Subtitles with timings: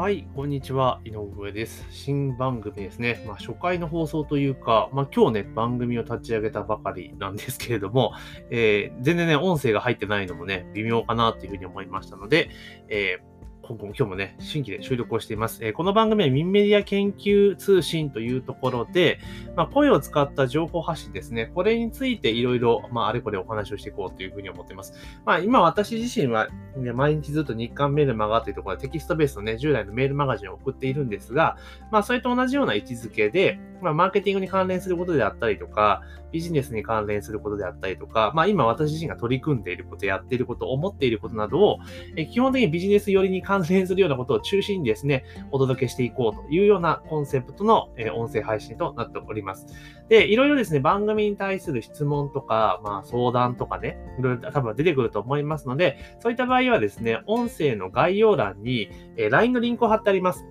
[0.00, 1.02] はい、こんにちは。
[1.04, 1.86] 井上です。
[1.90, 3.22] 新番組ですね。
[3.26, 8.14] まあ、初回の放送というか、まあ、今日ね、番組を立ち上げたばかりなんですけれども、
[8.48, 12.48] えー、全然ね、音声が入ってないのもね、微妙かなというふうに思いましたので、
[12.88, 13.29] えー
[13.70, 15.64] 今後も今日もね、新規で収録をしています。
[15.64, 19.20] え、この番組は民メディア研究通信というところで、
[19.54, 21.52] まあ、声を使った情報発信ですね。
[21.54, 24.92] これについていろいろ、まあ、あれこれお話をしていこうというふうに思っています。
[25.24, 31.56] まあ、今私自身は、ね、毎日ずっと日刊メールマガというところでテキストベースのね、従来のメールマガジンを送っているんですが、
[31.92, 41.78] まあ、それと同じような位置づけで、まあ、マーケティングに関連することであったりとか、ビジネスに関連することであったりとか、まあ、今私自身が取り組んでいること、やっていること、思っていることなどを、
[42.16, 49.66] え基本的にビジネス寄りに関連するようなことを中心にですね、お届けしていこうというようなコンセプトの、え音声配信となっております。
[50.08, 60.44] で、いろいろですね、番組に対する質問とか、まあ、相談とかね、いろいろ多分出てくると思いますので、そういった場合はですね、音声の概要欄に、え LINE のリンクを貼ってあります。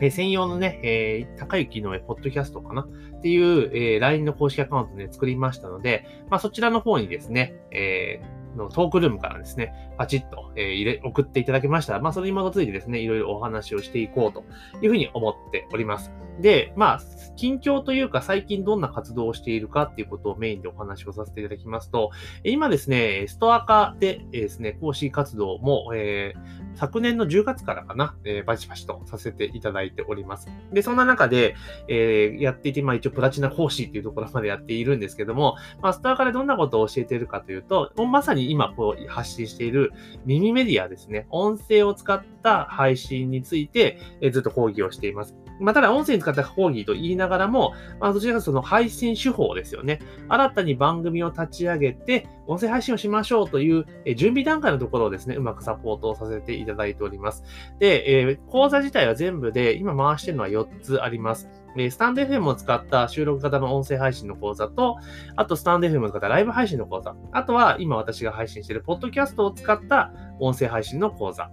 [0.00, 2.82] え専用のね、えー、高雪のポッドキャストかな？
[2.82, 14.44] っていう、えー、LINE の公式アカウントね、作りましたので、まあ、そちらの方にですね、えーのトークルームからですね、パチッと、えー、入れ、送っていただけましたら、まあ、それに基づいてですね、いろいろお話をしていこうと
[14.82, 16.12] いうふうに思っております。
[16.40, 17.00] で、まあ、
[17.36, 22.10] 近況というか、最近どんな活動をしているかっていうことをメインでお話をさせていただきますと、
[22.44, 30.48] 今ですね、ストア化でですね、講師活動も、えー、昨年の10月からかな、えー、バチバチとさせていただいております。
[30.72, 31.56] で、そんな中で、
[31.88, 39.92] えー、やっていて、まあ一応プラチナ講師っていうところまでやっているんですけども、まあ、ストア化でどんなことを教えているかというと、まさに今こう発信している
[40.24, 45.34] 耳メディアですね、音声を使った配信について、え、ずっと講義をしています。
[45.60, 50.00] まあ、ただ音声に使った講義と言いながらも、まあ、どちらかというとその配信手法ですよね。
[50.28, 57.44] 新たに番組を立ち上げて、音声配信をしましょうという、え準備段階のところをですね、うまくサポートをさせていただいております。
[57.78, 61.48] で、えー、講座自体は全部で、今回してるのは4つあります。
[61.78, 64.96] えスタンド FM を使った収録型の音声配信の講座と、
[65.36, 71.50] あとスタンド FM を使ったライブ配信の講座、あとは今私が配信しているポッドキャストを使った音声配信の講座。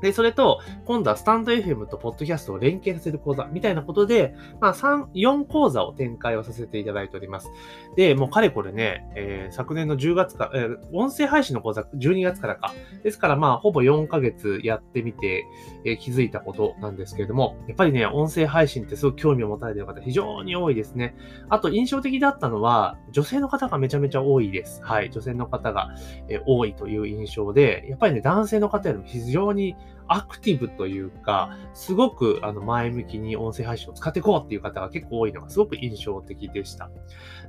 [0.00, 7.50] で、それと、今度はスタンド FM とポッドキャストを連携させる講座みたいなことで、まあ、3、4講座を展開をさせていただいております。
[7.96, 12.72] で、もうかれこれね、えー、昨年の10月か、えー、音声配信の講座12月からか。
[13.02, 15.44] ですから、まあ、ほぼ4ヶ月やってみて、
[15.84, 21.16] えー、気づいたことなんですけれども、やっぱりね、音声配信ってすごく興味を持たれている方非常に多いですね。
[21.48, 24.80] あと、印象的だったのは、女性の方がめちゃめちゃ多いです。
[24.82, 25.10] はい。
[25.10, 25.90] 女性の方が、
[26.28, 29.76] えー、多いという印象で、やっぱりね、男性の方よりも非常に
[30.08, 36.90] アクティブというか、すごくあの前向きに音声配信を使っていこうっていう方が結構多いのがすごく印象的でした。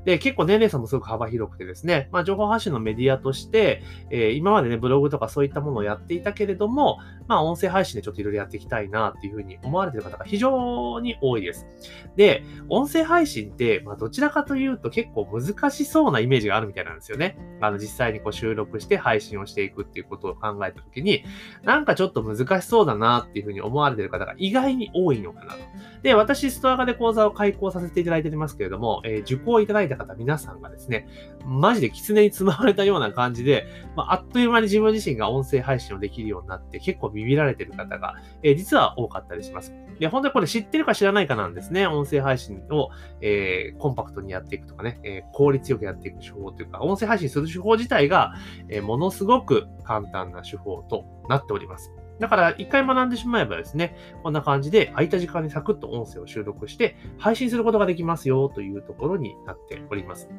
[0.05, 11.67] で、結構年齢差もすごく幅広くてですね、まあ情報発信のメディアとして、えー、今までね、ブログとかそういったものをやっていたけれども、まあ音声配信でちょっといろいろやっていきたいなっていうふうに思われている方が非常に多いです。
[12.15, 17.37] で、音声配信って、まあどちらかというと結構難しそうなイメージがあるみたいなんですよね。
[17.61, 21.23] あの実際にこう収録して配信をしていくっていうことを考えたときに、
[21.63, 25.59] なんかちょっと難難しそうだなっていうふうに思われてる方が意外に多いのかなと。
[26.01, 31.07] で、私、ストア化で講座を開講させていただいておりますけれども、えー、受講いただいた方皆さんがですね、
[31.45, 39.73] マジで狐につままれたような感じで、まあ、あっという間に自分自身が音声配信をできるようになって結構ビビられてる方が、えー、実は多かったりします。
[39.99, 41.85] で、本当にこれ知ってるか知らないかなんですね。
[41.85, 42.89] 音声配信を、
[43.21, 48.33] えー、コンパクトにやっていくとかね、えー、効率よくやっていく手法というか、音声配信する手法自体が、
[48.69, 51.91] えー、ものすごく簡単な手法となっております。
[52.19, 60.29] だから、一回学んでしまえばですね、こんな感じで空いた時間にサクッと音声を収録して配信することができますよというところになっております。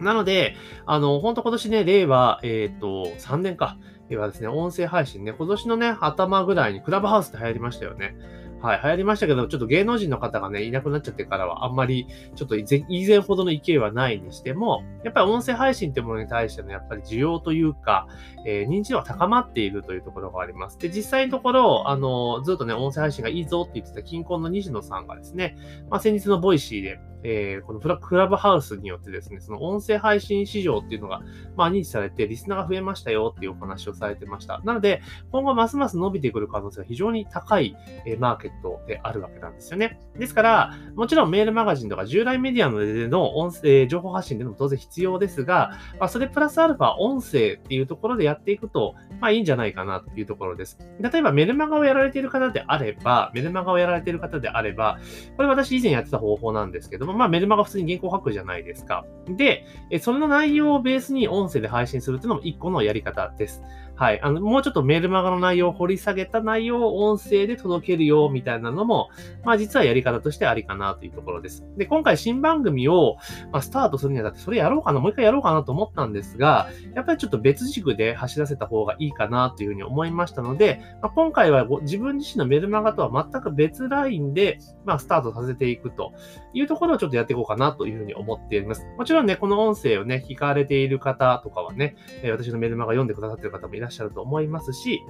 [0.00, 3.78] なので、あの、本当今年ね、令和、えっ、ー、と、3年か。
[4.08, 8.14] ではですね、音声配信ね、今年のね、頭ぐらいにクラブハウスって流行りましたよね。
[8.62, 12.06] はい、流行りましたけど、ちょっと芸能人の方がね、いなくなっちゃってからは、あんまり、
[12.36, 12.64] ちょっと以
[13.06, 18.06] 前ほどの勢いはないにしても、やっぱり音声配信ってものに対しての、やっぱり需要というか、
[18.46, 20.78] えー、認知度は高まっているというところがあります。
[20.78, 25.56] で、実際のところ、あの、ずっとね、音声配信がいいぞって言ってた近婚の西野さんがですね、
[25.90, 31.22] まあ、先日の Voicy で、えー、このフラクラブハウスによってですね、その音声配信市場っていうのが、
[31.56, 34.60] まあ、認知されて、リスナーが増えましたよっていうお話をされてました。
[34.64, 37.76] なので、今後ますます伸びてくる可能性が非常に高い、
[38.06, 40.00] えー、マーケットであるわけなんですよね。
[40.18, 50.78] ですから、もちろんメールマガジンとか従来メディアのでの音声、情報発信でも当然必要ですが、まあ、それプラスアルファ音声っていうところでやっていくと、まあいいんじゃないかなっていうところです。
[51.00, 54.98] 例えばメルマガをやられている方であれば、メルマガをやられている方であれば、
[55.36, 59.04] これ私以前やってた方法なんですけども、まあメルマガ普通に原稿を書くじゃないですか。
[59.28, 59.64] で、
[60.00, 63.62] その内容をベースに音声で配信するっていうのも一個のやり方です。
[64.02, 64.20] はい。
[64.20, 69.10] あの、もうちょっとメルマガの内容を掘り下げた内容を音声で届けるよ、みたいなのも、
[69.44, 71.64] まあ実はやり方としてありかなというところです。
[71.76, 73.14] で、今回新番組を、
[73.52, 86.12] まあ、スタートするにあたって、それやろうかな、もう一回やろうかなと思ったんですが、やっぱりちょっと別軸で走らせた方がいいかなというふうに思いましたので、まあ、今回は自分自身のメルマガとは全く別ラインで、まあ、スタートさせていくと
[86.54, 88.84] いうところをちょっとやっていこうかなというふうに思っています。
[88.98, 91.94] もちろんね、この音声をね、聞かれている方とかはね、
[92.32, 95.04] 私のメルマガ読んでくださっている方もいらっしゃらっしゃると思いますし、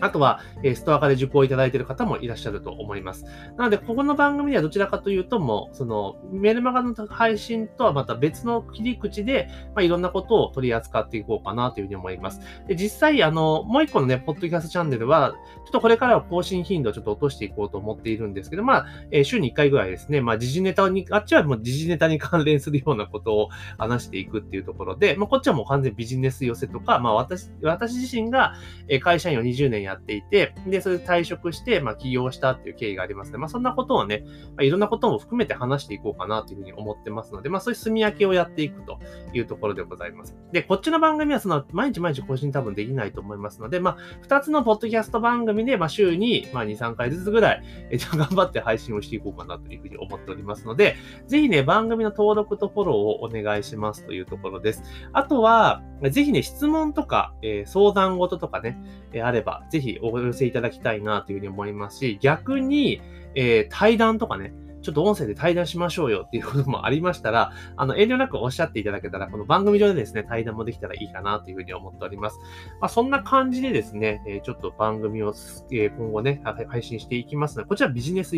[0.00, 0.40] あとは、
[0.74, 3.24] ストア化で受講いただいている方もいらっしゃると思います。
[3.56, 12.40] なので、ここの番組ではどちらかというと、もう、その、メルマガの配信とはまた別の切り口で、まあ、いろんなことを取り扱っていこうかなというふうに思います。
[12.68, 15.34] で、実際、あの、もう一個のね、ポッドキャストチャンネルは、
[15.64, 28.54] ちょっとこれからは更新頻度をちょっと落としていこうと思っているんですけど、まあ、え、週に1回ぐらいですね、まあ、時事ネタに、あっちはもう時事ネタに関連するようなことを話していくっていうところで、まあ、こっちはもう完全ビジネス寄せとか、まあ、私、私自身が
[29.00, 38.98] 会社員を20年やっていて、で、それで退職して、まあ、起業したっていう経緯がありますので、まあ、そんなことをね、まあ、いろんなことも含めて話していこうかなというふうに思ってますので、まあ、そういう住み分けをやっていくと
[39.32, 40.36] いうところでございます。
[40.52, 50.96] で、こっちの番組はその、毎日毎日更新多分できないと思いますので、まあ、二つのポッドキャスト番組で、まあ、週に、まあ、2、3回ずつぐらい、えっと、頑張って配信をしていこうかなというふうに思っておりますので、
[51.26, 54.82] ぜひね、番組の登録とフォローをお願いしますというところです。
[55.12, 58.78] あとは、ぜひね、質問とか、えー、相談事とかね、
[59.12, 63.00] えー、あれば、ぜひお寄せいただきたいなというふうに思いますし、逆に、
[63.34, 64.54] えー、対談とかね、
[64.86, 72.38] ちょっと音声で対談しましょうよっていうこともありましたら、 あの、遠慮なくおっしゃっていただけたら、この番組上でですね、対談もできたらいいかなというふうに思っております。
[72.80, 75.34] まあ、そんな感じでですね、えちょっと番組を、
[75.70, 78.36] 今後ね、配信していきますので、こちらビジネス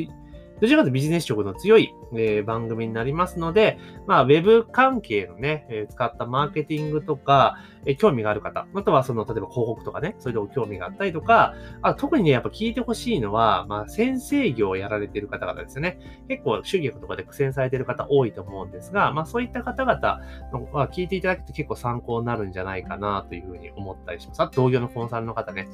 [0.60, 15.98] どちらかというとビジネス色の強い、えー、番組になりますので、まあ、ウェブ関係のね、えー、使ったマーケティングとか、えー、興味がある方、あとはその、例えば広告とかね、そういうの興味があったりとか、あ特にね、やっぱ聞いてほしいのは、まあ、先生業をやられている方々ですね。
[16.28, 20.20] 結構、集客とかで苦戦されている方多いと思うんですが、まあ、そういった方々
[20.52, 24.42] のは聞いていただくと結構参考になるんじゃないかなというふうに思ったりします。
[24.42, 25.68] あと、同業のコンサルの方ね。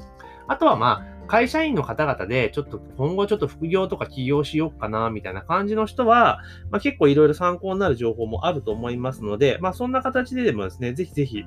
[0.49, 11.44] あとはまあ、会社員の方々で、ちょっと今後ちょっと副業とか起業しようかな、みたいな感じの人は、まあ、結構いろいろ参考になる情報もあると思いますので、まあそんな形ででもですね、ぜひぜひ、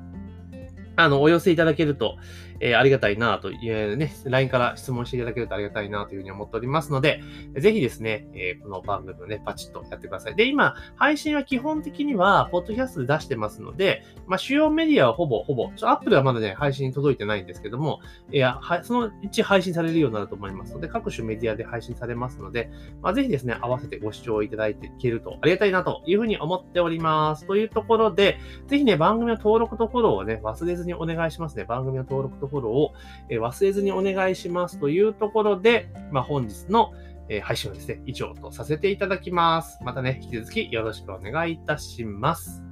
[0.95, 2.17] あの、お寄せいただけると、
[2.59, 7.21] えー、ありがたいなと、えー、ね、LINE から質問していただけるとありがたいなというふうに思っておりますので、
[7.57, 10.35] ぜひですね、えー、この番組をね、パチッとやってください。
[10.35, 17.99] で、今、配信は基本的には、ポッドキャストで出してますので、まあ、主要メディアはほぼ、ほぼ、アップルはまだね、配信届いてないんですけども、
[18.31, 22.69] いや、はそのうち配信されるようになると思いますので、各種メディアで配信されますので、
[23.01, 27.45] まあ、ぜひですね、合わせてご視聴いただいていけるとありがたいなというふうに思っております。
[27.45, 31.63] というところで、ぜひね、番組の登録とフォローをね、忘れずにお願いしますね。
[31.63, 32.93] 番組の登録とフォローを、
[33.29, 36.93] え忘れずにお願いしますというところで、まあ、本日の
[37.29, 39.79] え配信をですね、以上とさせていただきます。
[39.83, 42.63] またね、引き続きよろしくお願いいたします。